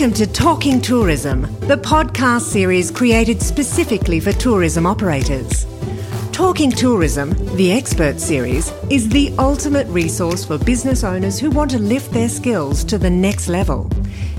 [0.00, 5.66] Welcome to Talking Tourism, the podcast series created specifically for tourism operators.
[6.32, 11.78] Talking Tourism, the expert series, is the ultimate resource for business owners who want to
[11.78, 13.90] lift their skills to the next level.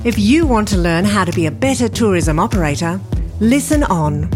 [0.03, 2.99] If you want to learn how to be a better tourism operator,
[3.39, 4.31] listen on.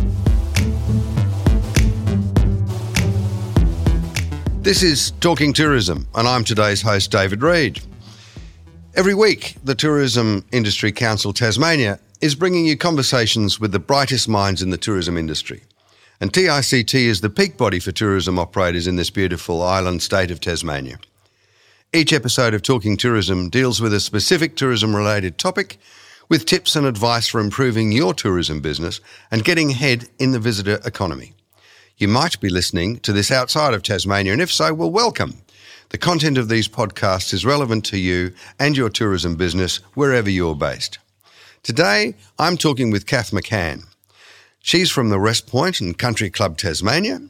[4.61, 7.81] This is Talking Tourism, and I'm today's host, David Reed.
[8.95, 14.61] Every week, the Tourism Industry Council Tasmania is bringing you conversations with the brightest minds
[14.61, 15.63] in the tourism industry.
[16.21, 20.39] And TICT is the peak body for tourism operators in this beautiful island state of
[20.39, 20.97] Tasmania.
[21.91, 25.77] Each episode of Talking Tourism deals with a specific tourism related topic
[26.29, 30.79] with tips and advice for improving your tourism business and getting ahead in the visitor
[30.85, 31.33] economy.
[31.97, 35.41] You might be listening to this outside of Tasmania, and if so, well, welcome.
[35.95, 40.53] The content of these podcasts is relevant to you and your tourism business wherever you're
[40.53, 40.99] based.
[41.63, 43.85] Today, I'm talking with Kath McCann.
[44.59, 47.21] She's from the Wrest Point and Country Club Tasmania.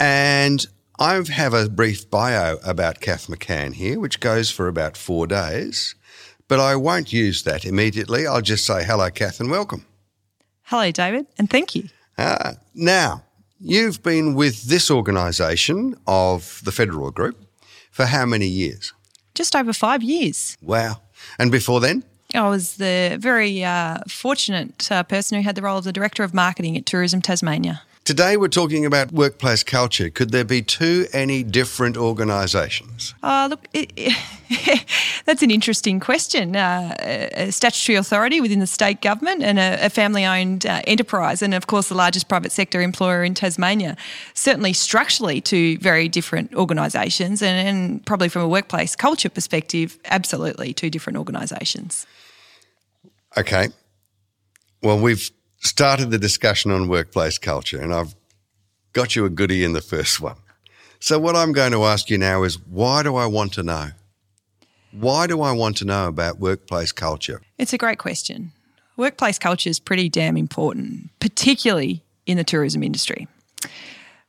[0.00, 0.66] And
[0.98, 5.94] I have a brief bio about Kath McCann here, which goes for about four days.
[6.48, 8.26] But I won't use that immediately.
[8.26, 9.84] I'll just say hello, Kath, and welcome.
[10.62, 11.90] Hello, David, and thank you.
[12.16, 13.22] Uh, now,
[13.60, 17.45] you've been with this organisation of the Federal Group
[17.96, 18.92] for how many years?
[19.34, 20.58] Just over five years.
[20.60, 21.00] Wow.
[21.38, 22.04] And before then?
[22.34, 26.22] I was the very uh, fortunate uh, person who had the role of the Director
[26.22, 27.80] of Marketing at Tourism Tasmania.
[28.06, 30.10] Today we're talking about workplace culture.
[30.10, 33.16] Could there be two any different organisations?
[33.20, 34.86] Uh, look, it, it,
[35.24, 36.54] that's an interesting question.
[36.54, 41.42] Uh, a statutory authority within the state government and a, a family owned uh, enterprise,
[41.42, 43.96] and of course the largest private sector employer in Tasmania.
[44.34, 50.72] Certainly structurally, two very different organisations, and, and probably from a workplace culture perspective, absolutely
[50.72, 52.06] two different organisations.
[53.36, 53.66] Okay.
[54.80, 55.28] Well, we've
[55.66, 58.14] started the discussion on workplace culture, and I've
[58.92, 60.36] got you a goodie in the first one.
[61.00, 63.90] So, what I'm going to ask you now is why do I want to know?
[64.92, 67.42] Why do I want to know about workplace culture?
[67.58, 68.52] It's a great question.
[68.96, 73.28] Workplace culture is pretty damn important, particularly in the tourism industry.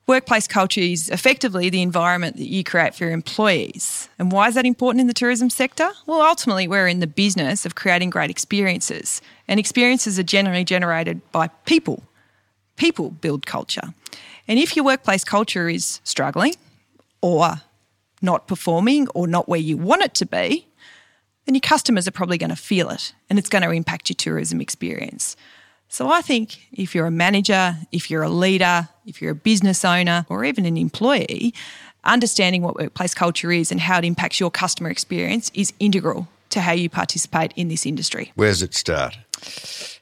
[0.07, 4.07] Workplace culture is effectively the environment that you create for your employees.
[4.17, 5.89] And why is that important in the tourism sector?
[6.05, 11.19] Well, ultimately, we're in the business of creating great experiences, and experiences are generally generated
[11.33, 12.03] by people.
[12.77, 13.93] People build culture.
[14.47, 16.53] And if your workplace culture is struggling
[17.21, 17.55] or
[18.21, 20.67] not performing or not where you want it to be,
[21.45, 24.15] then your customers are probably going to feel it and it's going to impact your
[24.15, 25.35] tourism experience.
[25.89, 29.85] So I think if you're a manager, if you're a leader, if you're a business
[29.85, 31.53] owner, or even an employee,
[32.03, 36.61] understanding what workplace culture is and how it impacts your customer experience is integral to
[36.61, 38.31] how you participate in this industry.
[38.35, 39.17] Where does it start?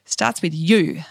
[0.04, 1.02] Starts with you.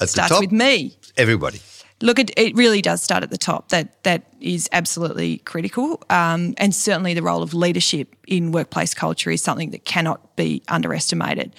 [0.00, 0.40] At starts top?
[0.40, 0.96] with me.
[1.16, 1.60] Everybody.
[2.02, 3.70] Look, it, it really does start at the top.
[3.70, 9.30] That that is absolutely critical, um, and certainly the role of leadership in workplace culture
[9.30, 11.54] is something that cannot be underestimated.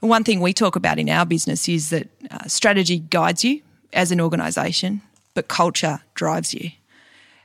[0.00, 4.12] One thing we talk about in our business is that uh, strategy guides you as
[4.12, 5.02] an organisation,
[5.34, 6.70] but culture drives you.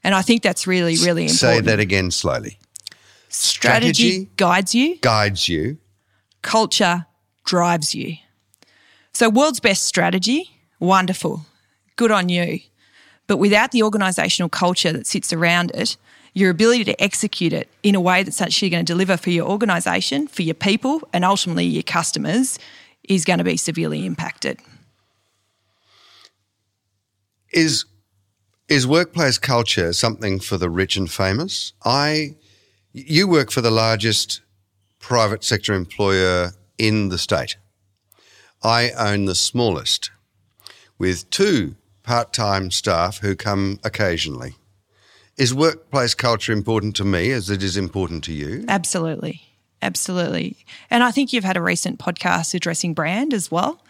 [0.04, 1.40] And I think that's really, really important.
[1.40, 2.60] Say that again slowly.
[3.30, 5.78] Strategy, Strategy guides you, Guides you.
[6.44, 7.08] culture
[7.46, 8.18] drives you.
[9.14, 11.46] So, world's best strategy, wonderful,
[11.96, 12.60] good on you.
[13.26, 15.98] But without the organisational culture that sits around it,
[16.34, 19.48] your ability to execute it in a way that's actually going to deliver for your
[19.48, 22.58] organisation, for your people, and ultimately your customers
[23.08, 24.60] is going to be severely impacted.
[27.52, 27.86] Is
[28.70, 31.74] is workplace culture something for the rich and famous?
[31.84, 32.36] I
[32.94, 34.42] you work for the largest
[35.00, 37.58] private sector employer in the state.
[38.64, 40.10] I own the smallest
[40.98, 44.56] with two part-time staff who come occasionally.
[45.36, 48.66] Is workplace culture important to me as it is important to you?
[48.68, 49.42] Absolutely.
[49.82, 50.56] Absolutely.
[50.92, 53.82] And I think you've had a recent podcast addressing brand as well.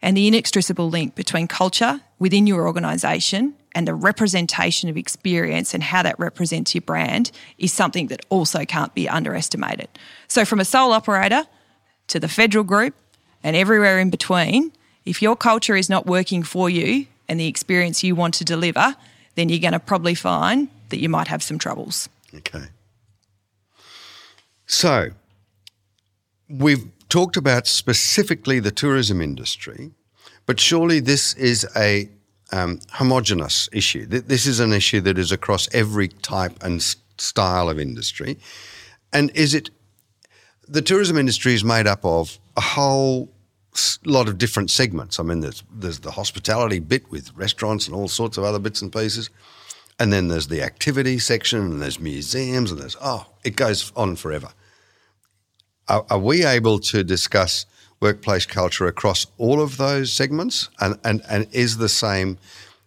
[0.00, 5.82] And the inextricable link between culture within your organisation and the representation of experience and
[5.82, 9.88] how that represents your brand is something that also can't be underestimated.
[10.28, 11.44] So, from a sole operator
[12.08, 12.94] to the federal group
[13.42, 14.72] and everywhere in between,
[15.04, 18.96] if your culture is not working for you and the experience you want to deliver,
[19.34, 22.08] then you're going to probably find that you might have some troubles.
[22.34, 22.66] Okay.
[24.66, 25.10] So,
[26.48, 29.92] we've talked about specifically the tourism industry,
[30.44, 32.08] but surely this is a
[32.52, 34.06] um, homogenous issue.
[34.06, 36.82] This is an issue that is across every type and
[37.18, 38.38] style of industry.
[39.12, 39.70] And is it
[40.68, 43.30] the tourism industry is made up of a whole
[44.04, 45.20] lot of different segments.
[45.20, 48.82] I mean, there's there's the hospitality bit with restaurants and all sorts of other bits
[48.82, 49.30] and pieces,
[49.98, 54.16] and then there's the activity section, and there's museums, and there's oh, it goes on
[54.16, 54.48] forever.
[55.88, 57.66] Are, are we able to discuss
[58.00, 62.38] workplace culture across all of those segments, and and and is the same?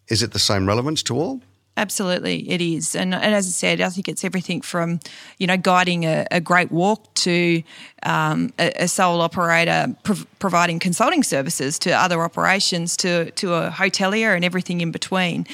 [0.07, 1.41] Is it the same relevance to all?
[1.79, 2.93] Absolutely, it is.
[2.93, 4.99] And, and as I said, I think it's everything from,
[5.37, 7.63] you know, guiding a, a great walk to
[8.03, 13.69] um, a, a, sole operator prov- providing consulting services to other operations to, to a
[13.69, 15.47] hotelier and everything in between.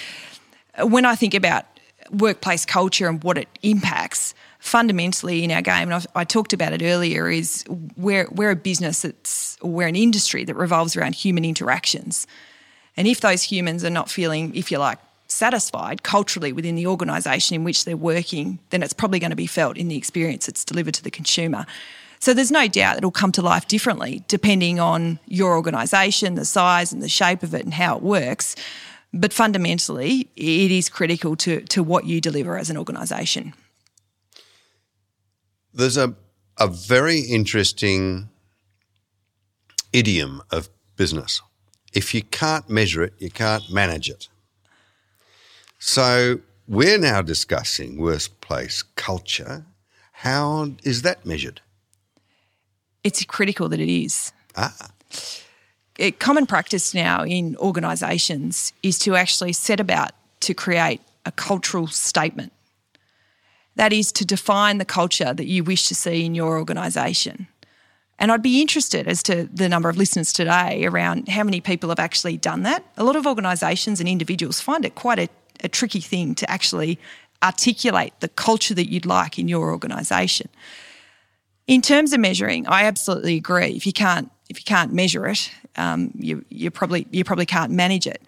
[0.80, 1.66] When I think about
[2.12, 6.74] workplace culture and what it impacts, fundamentally in our game, and I've, i talked about
[6.74, 7.64] it earlier, is
[7.98, 12.28] we're, we're a business that's, we're an industry that revolves around human interactions.
[12.98, 17.56] And if those humans are not feeling, if you like, satisfied culturally within the organisation
[17.56, 20.64] in which they're working, then it's probably going to be felt in the experience that's
[20.64, 21.66] delivered to the consumer.
[22.20, 26.94] So there's no doubt it'll come to life differently depending on your organisation, the size
[26.94, 28.56] and the shape of it and how it works.
[29.14, 33.54] But fundamentally, it is critical to, to what you deliver as an organisation.
[35.74, 36.16] There's a,
[36.60, 38.30] a very interesting
[39.94, 41.42] idiom of business.
[41.94, 44.28] If you can't measure it, you can't manage it.
[45.80, 49.66] So we're now discussing workplace culture.
[50.12, 51.62] How is that measured?
[53.04, 54.34] It's critical that it is.
[54.58, 54.90] Ah.
[55.98, 60.12] It, common practice now in organisations is to actually set about
[60.42, 62.52] to create a cultural statement.
[63.76, 67.48] That is to define the culture that you wish to see in your organisation.
[68.20, 71.90] And I'd be interested as to the number of listeners today around how many people
[71.90, 72.86] have actually done that.
[72.96, 75.30] A lot of organisations and individuals find it quite a
[75.64, 77.00] a tricky thing to actually
[77.44, 80.50] articulate the culture that you'd like in your organisation.
[81.68, 83.76] In terms of measuring, I absolutely agree.
[83.76, 87.72] If you can't if you can't measure it, um, you you probably you probably can't
[87.72, 88.22] manage it.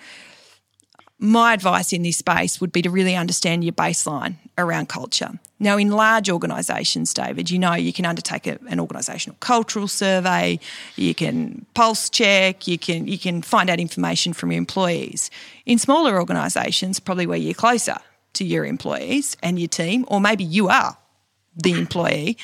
[1.19, 5.39] My advice in this space would be to really understand your baseline around culture.
[5.59, 10.59] Now, in large organisations, David, you know you can undertake a, an organisational cultural survey,
[10.95, 15.31] you can pulse check, you can you can find out information from your employees.
[15.65, 17.97] In smaller organisations, probably where you're closer
[18.33, 20.97] to your employees and your team, or maybe you are
[21.55, 22.37] the employee,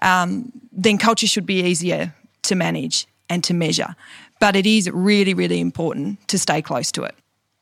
[0.00, 2.14] um, then culture should be easier
[2.46, 3.94] to manage and to measure.
[4.40, 7.14] But it is really, really important to stay close to it.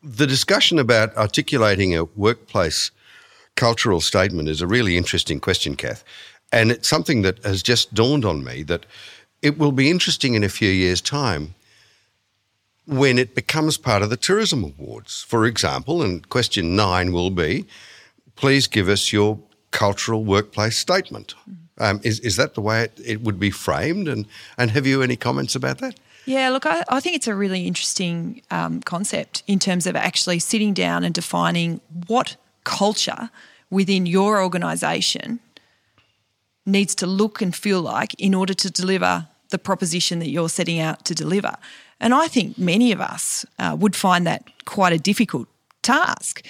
[0.03, 2.91] The discussion about articulating a workplace
[3.57, 6.05] cultural statement is a really interesting question, Kath.
[6.53, 8.87] And it's something that has just dawned on me that
[9.43, 11.55] it will be interesting in a few years' time
[12.87, 15.23] when it becomes part of the Tourism Awards.
[15.23, 17.67] For example, and question nine will be
[18.37, 19.39] please give us your
[19.71, 21.35] cultural workplace statement.
[21.79, 24.09] Um, is, is that the way it, it would be framed?
[24.09, 24.27] And,
[24.57, 25.99] and have you any comments about that?
[26.27, 30.39] Yeah, look, I, I think it's a really interesting um, concept in terms of actually
[30.39, 33.31] sitting down and defining what culture
[33.71, 35.41] within your organisation
[36.65, 40.81] needs to look and feel like in order to deliver the proposition that you're setting
[40.81, 41.57] out to deliver.
[42.01, 45.49] And I think many of us uh, would find that quite a difficult
[45.83, 46.45] task.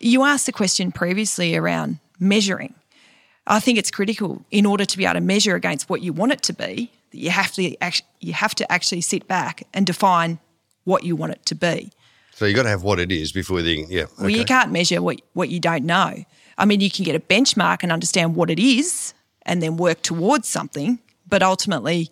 [0.00, 2.74] You asked a question previously around measuring.
[3.46, 6.32] I think it's critical in order to be able to measure against what you want
[6.32, 7.76] it to be that you have to
[8.20, 10.38] you have to actually sit back and define
[10.84, 11.90] what you want it to be.
[12.32, 14.02] So you've got to have what it is before the yeah.
[14.02, 14.12] Okay.
[14.18, 16.24] Well, you can't measure what what you don't know.
[16.58, 20.02] I mean, you can get a benchmark and understand what it is, and then work
[20.02, 20.98] towards something.
[21.28, 22.10] But ultimately,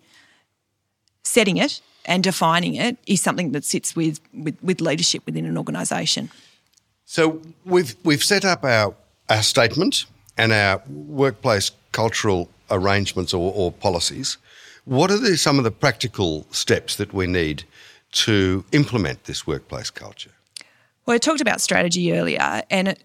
[1.23, 5.57] setting it and defining it is something that sits with with, with leadership within an
[5.57, 6.31] organisation.
[7.05, 8.95] So we've we've set up our
[9.29, 10.05] our statement
[10.37, 14.37] and our workplace cultural arrangements or, or policies.
[14.85, 17.63] What are the, some of the practical steps that we need
[18.11, 20.31] to implement this workplace culture?
[21.05, 22.97] Well, I talked about strategy earlier, and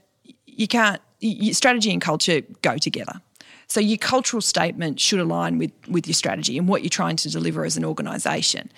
[0.47, 3.21] you can't, you, strategy and culture go together.
[3.67, 7.31] So your cultural statement should align with, with your strategy and what you're trying to
[7.31, 8.71] deliver as an organisation.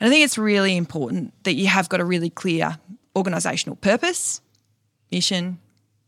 [0.00, 2.76] And I think it's really important that you have got a really clear
[3.14, 4.40] organisational purpose,
[5.12, 5.58] mission,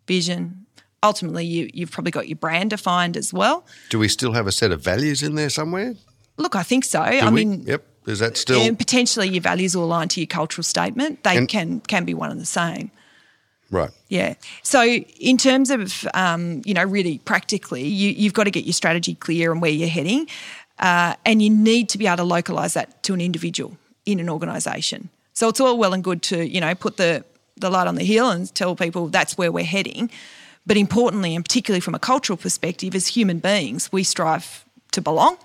[0.08, 0.63] vision.
[1.04, 3.66] Ultimately, you, you've probably got your brand defined as well.
[3.90, 5.94] Do we still have a set of values in there somewhere?
[6.38, 6.98] Look, I think so.
[7.04, 7.44] Do I we?
[7.44, 7.84] mean, yep.
[8.06, 11.22] Is that still and potentially your values will align to your cultural statement?
[11.22, 12.90] They and, can can be one and the same.
[13.70, 13.90] Right.
[14.08, 14.34] Yeah.
[14.62, 18.74] So in terms of um, you know really practically, you, you've got to get your
[18.74, 20.28] strategy clear and where you're heading,
[20.78, 24.28] uh, and you need to be able to localize that to an individual in an
[24.28, 25.08] organisation.
[25.32, 27.24] So it's all well and good to you know put the
[27.56, 30.10] the light on the hill and tell people that's where we're heading.
[30.66, 35.36] But importantly, and particularly from a cultural perspective, as human beings, we strive to belong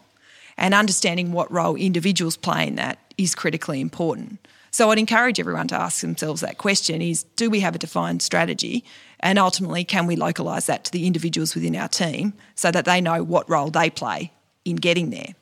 [0.57, 4.39] and understanding what role individuals play in that is critically important.
[4.71, 8.21] So I'd encourage everyone to ask themselves that question is do we have a defined
[8.21, 8.83] strategy
[9.19, 13.01] and ultimately can we localise that to the individuals within our team so that they
[13.01, 14.31] know what role they play
[14.65, 15.33] in getting there.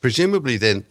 [0.00, 0.84] Presumably then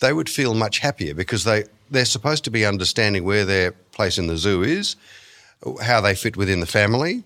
[0.00, 4.18] they would feel much happier because they they're supposed to be understanding where their place
[4.18, 4.96] in the zoo is,
[5.82, 7.24] how they fit within the family,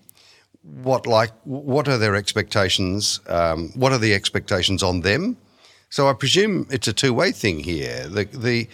[0.83, 5.37] what like what are their expectations, um, what are the expectations on them.
[5.89, 8.07] So I presume it's a two way thing here.
[8.07, 8.67] The the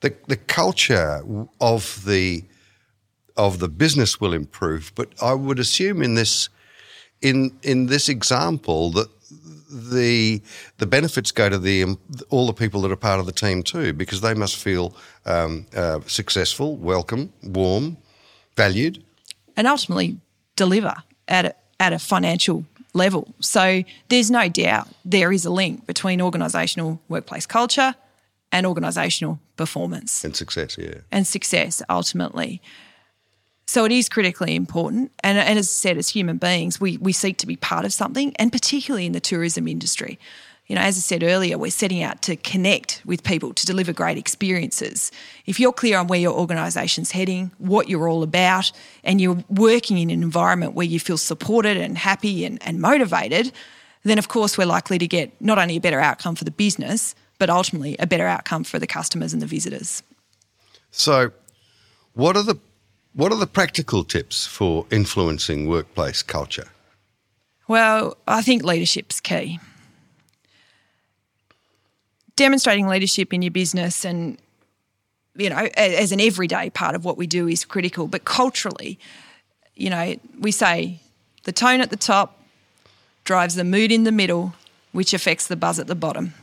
[0.00, 1.22] the, the culture
[1.60, 2.44] of the
[3.36, 6.48] of the business will improve, but I would assume in this
[7.20, 9.08] in in this example that
[9.70, 10.42] the
[10.78, 11.96] the benefits go to the
[12.30, 14.94] all the people that are part of the team too, because they must feel
[15.26, 17.96] um, uh, successful, welcome, warm,
[18.58, 19.02] valued,
[19.56, 20.18] and ultimately
[20.56, 20.94] deliver
[21.28, 23.22] at a, at a financial level.
[23.40, 27.94] So there's no doubt there is a link between organisational workplace culture
[28.50, 30.76] and organisational performance and success.
[30.76, 32.60] Yeah, and success ultimately.
[33.66, 35.12] So it is critically important.
[35.22, 37.92] And, and, as I said, as human beings, we, we seek to be part of
[37.92, 40.18] something, and particularly in the tourism industry.
[40.68, 43.94] You know, as I said earlier, we're setting out to connect with people to deliver
[43.94, 45.10] great experiences.
[45.46, 48.70] If you're clear on where your organisation's heading, what you're all about,
[49.02, 53.50] and you're working in an environment where you feel supported and happy and, and motivated,
[54.04, 57.14] then of course we're likely to get not only a better outcome for the business,
[57.38, 60.02] but ultimately a better outcome for the customers and the visitors.
[60.90, 61.30] So,
[62.12, 62.56] what are the
[63.14, 66.68] what are the practical tips for influencing workplace culture?
[67.66, 69.60] Well, I think leadership's key.
[72.38, 74.38] Demonstrating leadership in your business and
[75.34, 78.06] you know, as an everyday part of what we do is critical.
[78.06, 78.96] But culturally,
[79.74, 81.00] you know, we say
[81.42, 82.40] the tone at the top
[83.24, 84.54] drives the mood in the middle,
[84.92, 86.34] which affects the buzz at the bottom.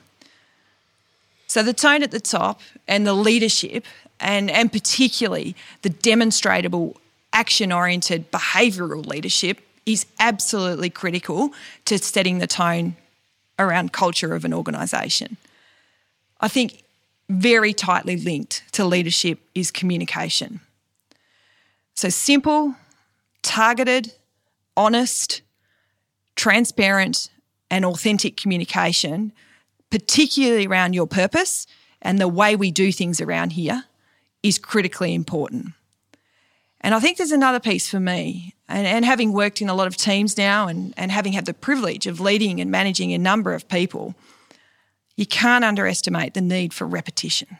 [1.48, 2.60] So the tone at the top
[2.90, 3.86] and the leadership
[4.20, 6.98] and, and particularly the demonstrable
[7.32, 11.54] action oriented behavioural leadership is absolutely critical
[11.86, 12.98] to setting the tone
[13.58, 15.38] around culture of an organisation.
[16.40, 16.84] I think
[17.30, 20.60] very tightly linked to leadership is communication.
[21.96, 22.76] So simple,
[23.42, 24.14] targeted,
[24.76, 25.42] honest,
[26.36, 27.30] transparent,
[27.72, 29.32] and authentic communication,
[29.90, 31.66] particularly around your purpose
[32.02, 33.86] and the way we do things around here,
[34.44, 35.74] is critically important.
[36.82, 39.88] And I think there's another piece for me, and, and having worked in a lot
[39.88, 43.56] of teams now and, and having had the privilege of leading and managing a number
[43.56, 44.14] of people,
[45.16, 47.58] you can't underestimate the need for repetition.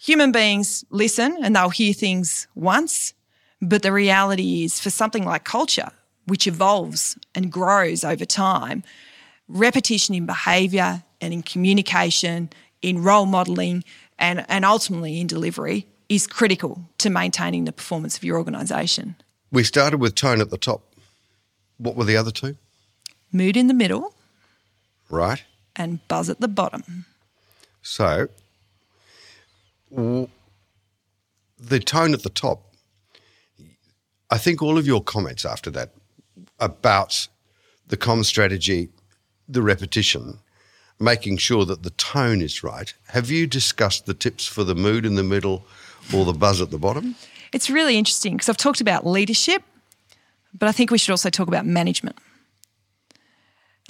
[0.00, 3.12] Human beings listen and they'll hear things once,
[3.60, 5.90] but the reality is for something like culture,
[6.26, 8.82] which evolves and grows over time,
[9.48, 12.48] repetition in behaviour and in communication
[12.80, 13.84] in role modelling
[14.18, 19.16] and, and ultimately in delivery is critical to maintaining the performance of your organisation.
[19.52, 20.94] We started with tone at the top.
[21.76, 22.56] What were the other two?
[23.32, 24.14] Mood in the middle.
[25.10, 25.42] Right.
[25.76, 27.06] And buzz at the bottom.
[27.82, 28.28] So,
[29.90, 30.28] the
[31.84, 32.74] tone at the top,
[34.30, 35.92] I think all of your comments after that
[36.58, 37.28] about
[37.88, 38.88] the com strategy,
[39.48, 40.38] the repetition,
[41.00, 42.92] making sure that the tone is right.
[43.08, 45.64] Have you discussed the tips for the mood in the middle
[46.14, 47.16] or the buzz at the bottom?
[47.52, 49.62] It's really interesting because I've talked about leadership,
[50.56, 52.16] but I think we should also talk about management.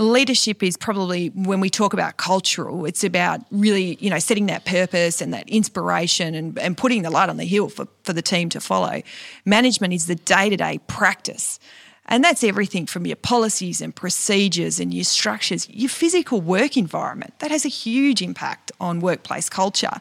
[0.00, 4.64] Leadership is probably when we talk about cultural, it's about really, you know, setting that
[4.64, 8.22] purpose and that inspiration and, and putting the light on the hill for, for the
[8.22, 9.02] team to follow.
[9.44, 11.60] Management is the day to day practice
[12.10, 17.38] and that's everything from your policies and procedures and your structures, your physical work environment.
[17.38, 19.96] That has a huge impact on workplace culture.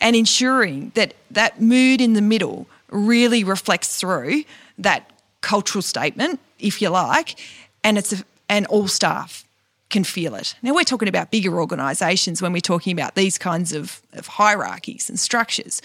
[0.00, 4.44] And ensuring that that mood in the middle really reflects through
[4.78, 5.10] that
[5.42, 7.38] cultural statement, if you like,
[7.84, 9.48] and it's a, and all staff
[9.88, 10.54] can feel it.
[10.62, 15.08] Now we're talking about bigger organisations when we're talking about these kinds of, of hierarchies
[15.08, 15.80] and structures.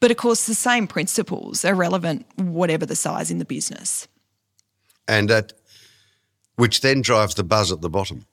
[0.00, 4.08] But of course, the same principles are relevant whatever the size in the business
[5.06, 5.52] and that
[6.56, 8.26] which then drives the buzz at the bottom.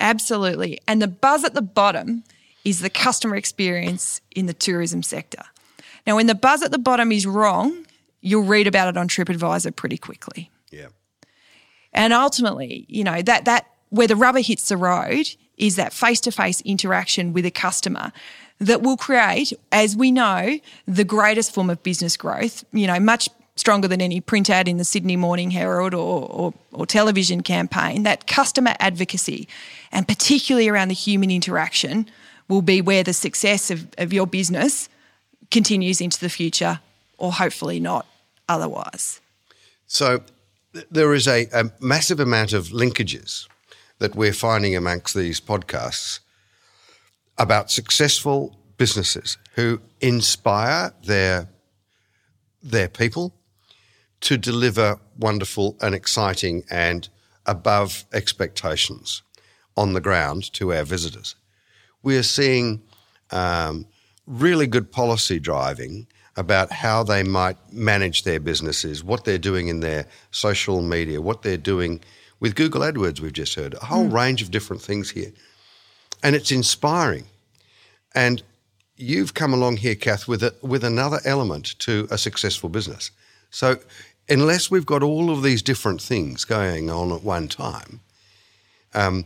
[0.00, 0.80] Absolutely.
[0.88, 2.24] And the buzz at the bottom
[2.64, 5.42] is the customer experience in the tourism sector.
[6.04, 7.86] Now, when the buzz at the bottom is wrong,
[8.20, 10.50] you'll read about it on TripAdvisor pretty quickly.
[10.72, 10.88] Yeah.
[11.94, 16.60] And ultimately, you know, that that where the rubber hits the road is that face-to-face
[16.62, 18.12] interaction with a customer
[18.58, 23.28] that will create, as we know, the greatest form of business growth, you know, much
[23.56, 28.02] stronger than any print ad in the Sydney Morning Herald or, or, or television campaign,
[28.02, 29.46] that customer advocacy,
[29.92, 32.10] and particularly around the human interaction,
[32.48, 34.88] will be where the success of, of your business
[35.52, 36.80] continues into the future,
[37.16, 38.06] or hopefully not
[38.48, 39.20] otherwise.
[39.86, 40.22] So
[40.90, 43.48] there is a, a massive amount of linkages
[43.98, 46.20] that we're finding amongst these podcasts
[47.38, 51.48] about successful businesses who inspire their
[52.62, 53.34] their people
[54.20, 57.08] to deliver wonderful and exciting and
[57.44, 59.22] above expectations
[59.76, 61.36] on the ground to our visitors.
[62.02, 62.82] We are seeing
[63.30, 63.86] um,
[64.26, 69.80] really good policy driving about how they might manage their businesses, what they're doing in
[69.80, 72.00] their social media, what they're doing
[72.40, 74.12] with Google AdWords, we've just heard, a whole mm.
[74.12, 75.32] range of different things here.
[76.22, 77.24] And it's inspiring.
[78.14, 78.42] And
[78.96, 83.10] you've come along here, Kath, with, a, with another element to a successful business.
[83.50, 83.78] So,
[84.28, 88.00] unless we've got all of these different things going on at one time,
[88.94, 89.24] um,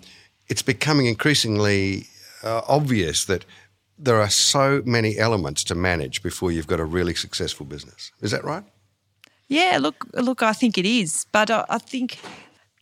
[0.48, 2.06] it's becoming increasingly
[2.42, 3.44] uh, obvious that
[3.98, 8.12] there are so many elements to manage before you've got a really successful business.
[8.20, 8.64] Is that right?
[9.48, 11.26] Yeah, look, look, I think it is.
[11.32, 12.18] But I, I think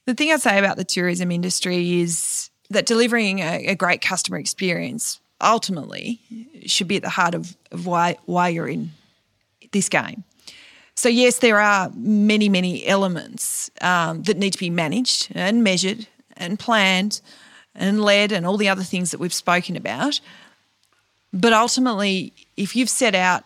[0.04, 4.38] the thing I'd say about the tourism industry is that delivering a, a great customer
[4.38, 6.20] experience ultimately
[6.66, 8.90] should be at the heart of, of why why you're in
[9.72, 10.24] this game.
[10.94, 16.08] So yes, there are many many elements um, that need to be managed and measured
[16.36, 17.20] and planned
[17.74, 20.20] and led and all the other things that we've spoken about.
[21.36, 23.44] But ultimately, if you've set out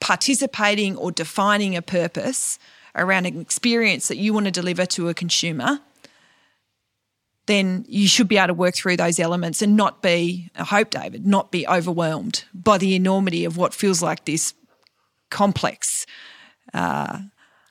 [0.00, 2.58] participating or defining a purpose
[2.94, 5.80] around an experience that you want to deliver to a consumer,
[7.46, 10.90] then you should be able to work through those elements and not be, I hope,
[10.90, 14.54] David, not be overwhelmed by the enormity of what feels like this
[15.30, 16.06] complex
[16.74, 17.18] uh,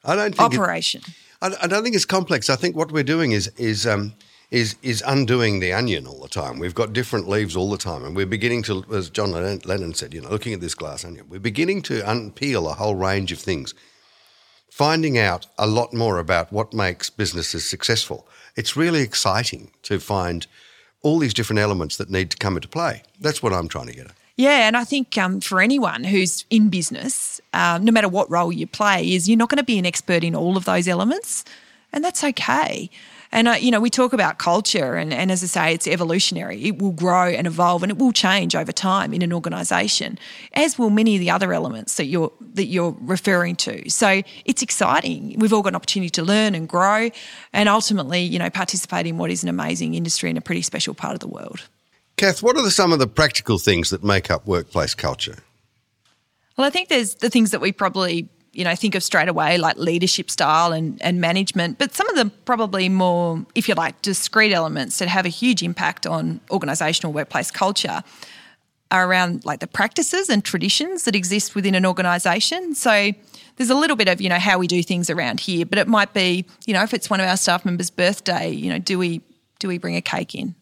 [0.04, 1.02] I don't operation.
[1.42, 2.50] It, I, don't think it's complex.
[2.50, 4.14] I think what we're doing is is um,
[4.52, 6.60] is is undoing the onion all the time.
[6.60, 10.14] We've got different leaves all the time, and we're beginning to, as John Lennon said,
[10.14, 13.40] you know, looking at this glass onion, we're beginning to unpeel a whole range of
[13.40, 13.74] things,
[14.70, 20.48] finding out a lot more about what makes businesses successful it's really exciting to find
[21.02, 23.04] all these different elements that need to come into play.
[23.20, 24.16] That's what I'm trying to get at.
[24.38, 28.52] Yeah, and I think um, for anyone who's in business, uh, no matter what role
[28.52, 31.44] you play, is you're not going to be an expert in all of those elements,
[31.92, 32.90] and that's okay.
[33.32, 36.62] And, uh, you know, we talk about culture, and, and as I say, it's evolutionary.
[36.66, 40.20] It will grow and evolve and it will change over time in an organisation,
[40.54, 43.90] as will many of the other elements that you're, that you're referring to.
[43.90, 45.36] So it's exciting.
[45.38, 47.10] We've all got an opportunity to learn and grow
[47.54, 50.94] and ultimately, you know, participate in what is an amazing industry in a pretty special
[50.94, 51.68] part of the world.
[52.18, 55.38] Kath, what are the, some of the practical things that make up workplace culture?
[56.58, 59.58] Well, I think there's the things that we probably you know, think of straight away
[59.58, 64.02] like leadership style and, and management, but some of the probably more, if you like,
[64.02, 68.04] discrete elements that have a huge impact on organisational workplace culture
[68.92, 72.76] are around like the practices and traditions that exist within an organisation.
[72.76, 73.12] So
[73.56, 75.88] there's a little bit of, you know, how we do things around here, but it
[75.88, 79.00] might be, you know, if it's one of our staff members' birthday, you know, do
[79.00, 79.22] we
[79.60, 80.56] do we bring a cake in?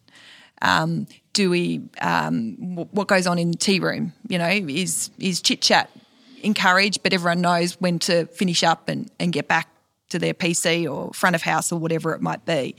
[0.62, 4.12] Um, do we um, what goes on in the tea room?
[4.28, 5.90] You know, is is chit chat
[6.40, 9.68] encouraged, but everyone knows when to finish up and, and get back
[10.10, 12.76] to their PC or front of house or whatever it might be.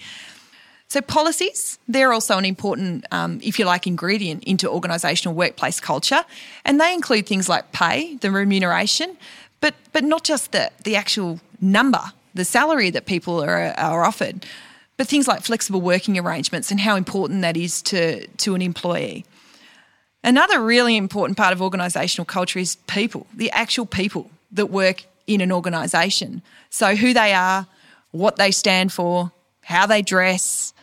[0.88, 6.26] So, policies, they're also an important, um, if you like, ingredient into organisational workplace culture.
[6.66, 9.16] And they include things like pay, the remuneration,
[9.62, 12.02] but, but not just the, the actual number,
[12.34, 14.46] the salary that people are, are offered,
[14.98, 19.26] but things like flexible working arrangements and how important that is to, to an employee.
[20.24, 25.42] Another really important part of organisational culture is people, the actual people that work in
[25.42, 26.42] an organisation.
[26.70, 27.68] So, who they are,
[28.12, 29.32] what they stand for,
[29.64, 30.74] how they dress,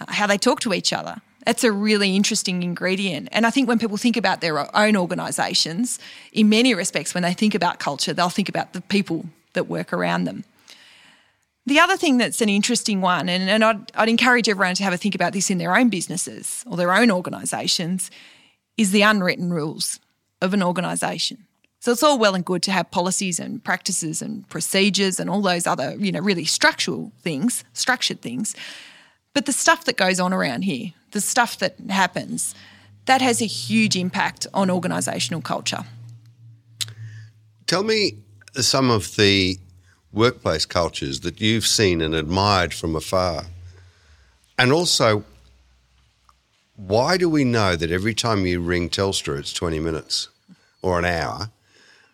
[0.00, 1.20] uh, how they talk to each other.
[1.46, 3.28] That's a really interesting ingredient.
[3.32, 5.98] And I think when people think about their own organisations,
[6.32, 9.92] in many respects, when they think about culture, they'll think about the people that work
[9.92, 10.44] around them.
[11.66, 14.92] The other thing that's an interesting one, and, and I'd, I'd encourage everyone to have
[14.92, 18.10] a think about this in their own businesses or their own organisations,
[18.80, 20.00] is the unwritten rules
[20.40, 21.36] of an organisation.
[21.80, 25.42] So it's all well and good to have policies and practices and procedures and all
[25.42, 28.56] those other, you know, really structural things, structured things.
[29.34, 32.54] But the stuff that goes on around here, the stuff that happens,
[33.04, 35.84] that has a huge impact on organisational culture.
[37.66, 38.12] Tell me
[38.54, 39.58] some of the
[40.10, 43.44] workplace cultures that you've seen and admired from afar.
[44.58, 45.22] And also,
[46.86, 50.28] why do we know that every time you ring Telstra, it's 20 minutes
[50.82, 51.50] or an hour,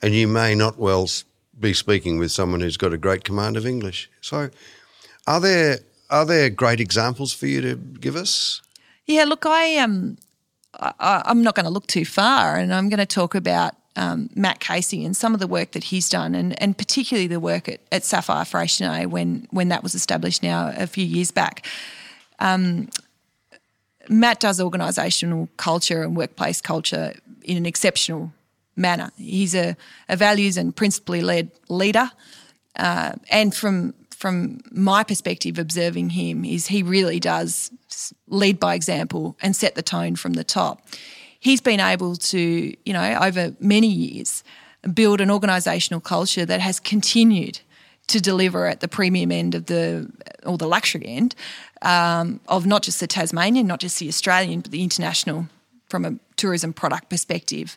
[0.03, 1.09] and you may not well
[1.59, 4.11] be speaking with someone who's got a great command of English.
[4.21, 4.51] So,
[5.27, 5.79] are there
[6.11, 8.61] are there great examples for you to give us?
[9.07, 10.19] Yeah, look, I um,
[10.81, 14.31] I, am not going to look too far, and I'm going to talk about um,
[14.35, 17.69] Matt Casey and some of the work that he's done, and, and particularly the work
[17.69, 21.65] at, at Saffire Freycinet when when that was established now a few years back.
[22.39, 22.89] Um,
[24.09, 28.33] Matt does organisational culture and workplace culture in an exceptional
[28.77, 29.11] manner.
[29.17, 29.77] He's a,
[30.09, 32.11] a values and principally led leader,
[32.77, 37.71] uh, and from from my perspective, observing him, is he really does
[38.29, 40.89] lead by example and set the tone from the top.
[41.39, 42.39] He's been able to,
[42.87, 44.43] you know, over many years,
[44.95, 47.61] build an organisational culture that has continued
[48.07, 50.11] to deliver at the premium end of the
[50.45, 51.35] or the luxury end
[51.87, 55.47] um, of not just the Tasmanian, not just the Australian, but the international
[55.89, 57.77] from a tourism product perspective.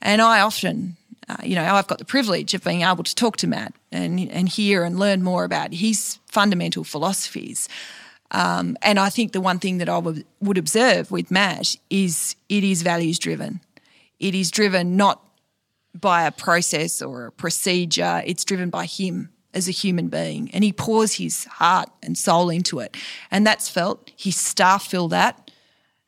[0.00, 0.96] And I often
[1.28, 4.20] uh, you know, I've got the privilege of being able to talk to Matt and,
[4.30, 7.68] and hear and learn more about his fundamental philosophies.
[8.30, 12.36] Um, and I think the one thing that I would, would observe with Matt is
[12.48, 13.60] it is values driven.
[14.18, 15.22] It is driven not
[15.98, 20.50] by a process or a procedure, it's driven by him as a human being.
[20.52, 22.96] And he pours his heart and soul into it.
[23.30, 24.10] And that's felt.
[24.16, 25.50] His staff feel that.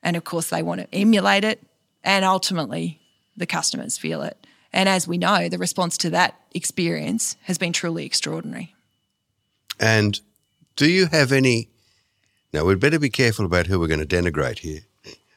[0.03, 1.63] And of course, they want to emulate it.
[2.03, 2.99] And ultimately,
[3.35, 4.37] the customers feel it.
[4.73, 8.75] And as we know, the response to that experience has been truly extraordinary.
[9.79, 10.19] And
[10.75, 11.69] do you have any?
[12.53, 14.81] Now, we'd better be careful about who we're going to denigrate here.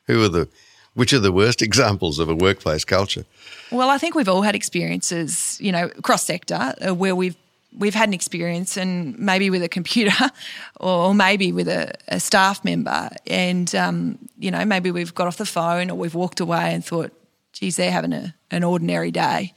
[0.07, 0.49] Who are the,
[0.95, 3.25] which are the worst examples of a workplace culture?
[3.71, 7.37] Well, I think we've all had experiences, you know, cross sector uh, where we've
[7.77, 10.31] we've had an experience and maybe with a computer
[10.81, 15.37] or maybe with a, a staff member and um, you know maybe we've got off
[15.37, 17.13] the phone or we've walked away and thought
[17.53, 19.55] geez, they're having a, an ordinary day.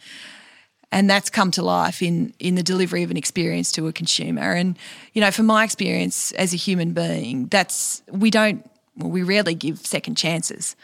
[0.92, 4.52] And that's come to life in, in the delivery of an experience to a consumer.
[4.52, 4.78] And,
[5.14, 9.56] you know, from my experience as a human being, that's, we don't, well, we rarely
[9.56, 10.76] give second chances.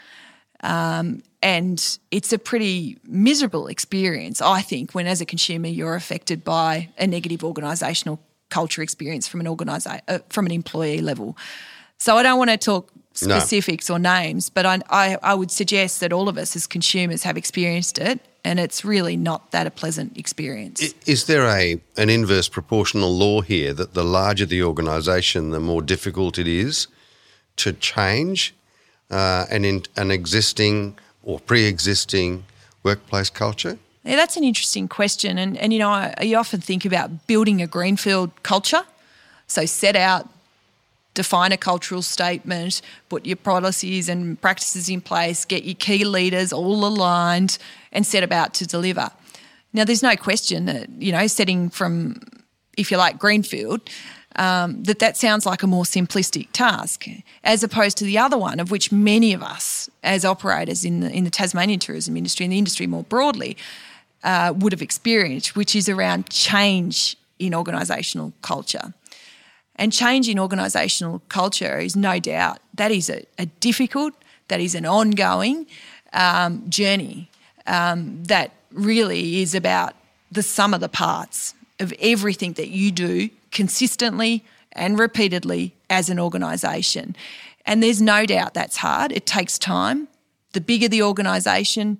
[0.62, 6.44] Um, and it's a pretty miserable experience, I think, when as a consumer you're affected
[6.44, 8.18] by a negative organisational
[8.50, 11.36] culture experience from an organisa- uh, from an employee level.
[11.98, 13.96] So I don't want to talk specifics no.
[13.96, 17.36] or names, but I, I, I would suggest that all of us as consumers have
[17.36, 20.94] experienced it, and it's really not that a pleasant experience.
[21.06, 25.82] Is there a an inverse proportional law here that the larger the organisation, the more
[25.82, 26.86] difficult it is
[27.56, 28.54] to change
[29.10, 32.44] uh, an in, an existing or pre-existing
[32.82, 33.78] workplace culture?
[34.04, 37.60] Yeah, that's an interesting question, and and you know I, you often think about building
[37.60, 38.82] a greenfield culture.
[39.46, 40.28] So set out
[41.14, 46.52] define a cultural statement, put your policies and practices in place, get your key leaders
[46.52, 47.58] all aligned,
[47.92, 49.10] and set about to deliver.
[49.72, 52.20] Now, there's no question that, you know, setting from,
[52.76, 53.80] if you like, Greenfield,
[54.40, 57.04] um, that that sounds like a more simplistic task,
[57.44, 61.10] as opposed to the other one, of which many of us, as operators in the
[61.10, 63.54] in the Tasmanian tourism industry and the industry more broadly,
[64.24, 68.94] uh, would have experienced, which is around change in organisational culture.
[69.76, 74.14] And change in organisational culture is no doubt that is a, a difficult,
[74.48, 75.66] that is an ongoing
[76.14, 77.30] um, journey
[77.66, 79.94] um, that really is about
[80.32, 86.18] the sum of the parts of everything that you do consistently and repeatedly as an
[86.20, 87.16] organisation.
[87.66, 89.12] And there's no doubt that's hard.
[89.12, 90.08] It takes time.
[90.52, 91.98] The bigger the organisation,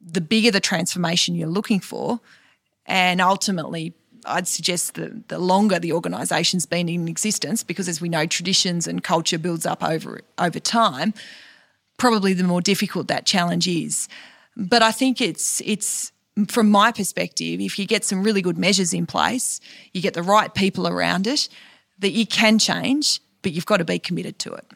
[0.00, 2.20] the bigger the transformation you're looking for.
[2.86, 3.94] And ultimately,
[4.24, 8.86] I'd suggest that the longer the organisation's been in existence, because as we know, traditions
[8.86, 11.14] and culture builds up over over time,
[11.96, 14.08] probably the more difficult that challenge is.
[14.56, 16.12] But I think it's it's
[16.48, 19.60] from my perspective, if you get some really good measures in place,
[19.92, 21.48] you get the right people around it,
[21.98, 24.66] that you can change, but you've got to be committed to it.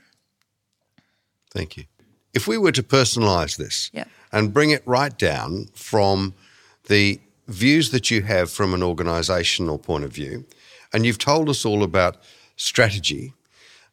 [1.50, 1.84] Thank you.
[2.32, 4.04] If we were to personalise this yeah.
[4.32, 6.34] and bring it right down from
[6.86, 10.46] the views that you have from an organisational point of view,
[10.92, 12.16] and you've told us all about
[12.56, 13.34] strategy,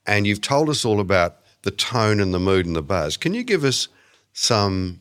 [0.05, 3.17] and you've told us all about the tone and the mood and the buzz.
[3.17, 3.89] Can you give us
[4.31, 4.99] some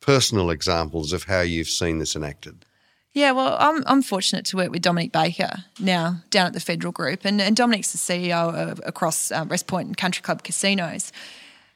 [0.00, 2.64] personal examples of how you've seen this enacted?
[3.12, 6.92] Yeah, well, I'm, I'm fortunate to work with Dominic Baker now down at the Federal
[6.92, 11.10] Group, and, and Dominic's the CEO of, across um, Wrest Point and Country Club casinos.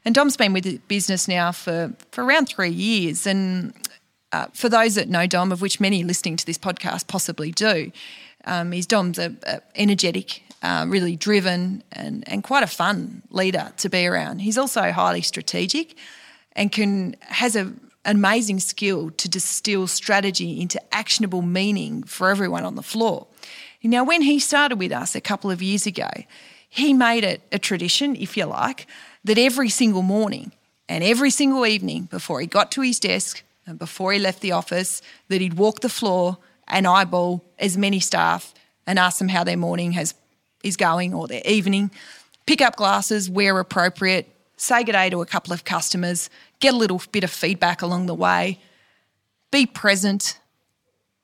[0.04, 3.26] And Dom's been with the business now for, for around three years.
[3.26, 3.72] And
[4.32, 7.92] uh, for those that know Dom, of which many listening to this podcast possibly do,
[8.44, 13.72] um, he's Dom's a, a energetic, uh, really driven, and, and quite a fun leader
[13.78, 14.40] to be around.
[14.40, 15.96] He's also highly strategic,
[16.54, 17.72] and can has a
[18.04, 23.26] amazing skill to distill strategy into actionable meaning for everyone on the floor.
[23.82, 26.08] Now, when he started with us a couple of years ago,
[26.68, 28.86] he made it a tradition, if you like,
[29.24, 30.52] that every single morning
[30.88, 34.52] and every single evening before he got to his desk and before he left the
[34.52, 36.38] office, that he'd walk the floor
[36.68, 38.54] and eyeball as many staff
[38.86, 40.14] and ask them how their morning has
[40.62, 41.90] is going or their evening,
[42.46, 44.32] pick up glasses where appropriate,
[44.62, 48.07] say good day to a couple of customers, get a little bit of feedback along
[48.07, 48.61] the way,
[49.51, 50.38] be present,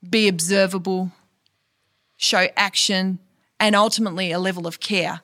[0.09, 1.13] be observable,
[2.17, 3.21] show action,
[3.61, 5.21] and ultimately a level of care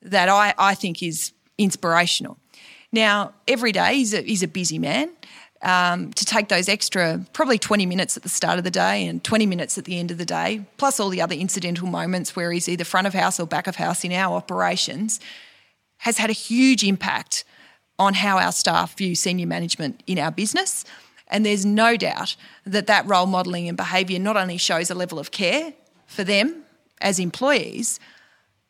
[0.00, 2.38] that I, I think is inspirational.
[2.90, 5.10] Now, every day he's a, he's a busy man.
[5.62, 9.24] Um, to take those extra probably 20 minutes at the start of the day and
[9.24, 12.52] 20 minutes at the end of the day, plus all the other incidental moments where
[12.52, 15.18] he's either front of house or back of house in our operations,
[15.98, 17.44] has had a huge impact
[17.98, 20.84] on how our staff view senior management in our business.
[21.28, 25.18] And there's no doubt that that role modelling and behaviour not only shows a level
[25.18, 25.72] of care
[26.06, 26.62] for them
[27.00, 27.98] as employees,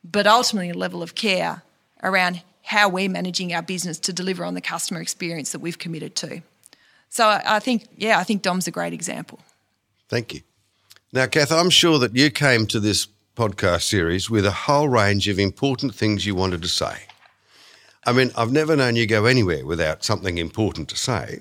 [0.04, 1.62] but ultimately a level of care
[2.02, 6.14] around how we're managing our business to deliver on the customer experience that we've committed
[6.16, 6.42] to.
[7.08, 9.38] So I think, yeah, I think Dom's a great example.
[10.08, 10.40] Thank you.
[11.12, 15.28] Now, Kath, I'm sure that you came to this podcast series with a whole range
[15.28, 16.96] of important things you wanted to say.
[18.06, 21.40] I mean, I've never known you go anywhere without something important to say.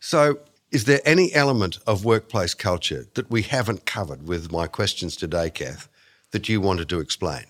[0.00, 0.40] So,
[0.72, 5.48] is there any element of workplace culture that we haven't covered with my questions today,
[5.48, 5.88] Kath,
[6.32, 7.44] that you wanted to explain?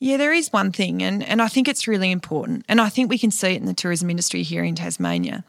[0.00, 2.64] Yeah, there is one thing, and, and I think it's really important.
[2.68, 5.44] And I think we can see it in the tourism industry here in Tasmania.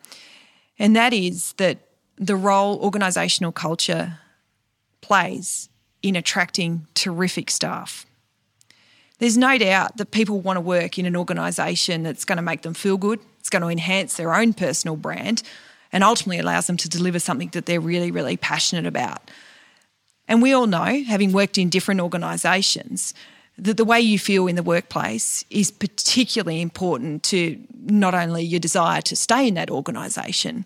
[0.77, 1.79] And that is that
[2.17, 4.19] the role organisational culture
[4.99, 5.69] plays
[6.03, 8.05] in attracting terrific staff.
[9.21, 12.63] There's no doubt that people want to work in an organisation that's going to make
[12.63, 15.43] them feel good, it's going to enhance their own personal brand,
[15.91, 19.29] and ultimately allows them to deliver something that they're really, really passionate about.
[20.27, 23.13] And we all know, having worked in different organisations,
[23.59, 28.59] that the way you feel in the workplace is particularly important to not only your
[28.59, 30.65] desire to stay in that organisation,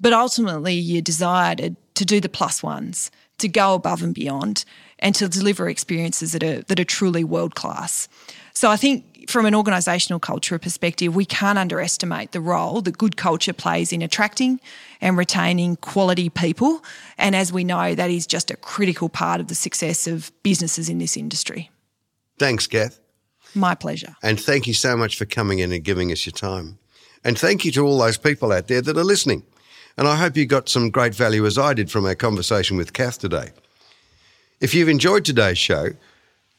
[0.00, 4.64] but ultimately your desire to, to do the plus ones, to go above and beyond,
[4.98, 8.08] and to deliver experiences that are that are truly world class.
[8.52, 13.16] So I think from an organisational culture perspective, we can't underestimate the role that good
[13.16, 14.60] culture plays in attracting
[15.00, 16.84] and retaining quality people.
[17.18, 20.88] And as we know, that is just a critical part of the success of businesses
[20.88, 21.70] in this industry.
[22.38, 23.00] Thanks, Kath.
[23.54, 24.16] My pleasure.
[24.22, 26.78] And thank you so much for coming in and giving us your time.
[27.24, 29.44] And thank you to all those people out there that are listening.
[29.96, 32.92] And I hope you got some great value as I did from our conversation with
[32.92, 33.52] Kath today.
[34.60, 35.90] If you've enjoyed today's show,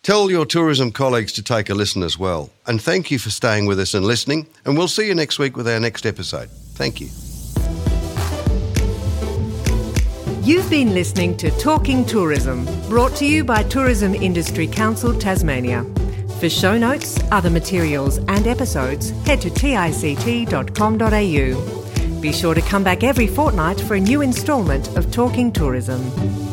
[0.06, 2.52] Tell your tourism colleagues to take a listen as well.
[2.68, 4.46] And thank you for staying with us and listening.
[4.64, 6.48] And we'll see you next week with our next episode.
[6.76, 7.08] Thank you.
[10.44, 15.84] You've been listening to Talking Tourism, brought to you by Tourism Industry Council Tasmania.
[16.40, 21.02] For show notes, other materials, and episodes, head to tict.com.au.
[22.22, 26.45] Be sure to come back every fortnight for a new instalment of Talking Tourism.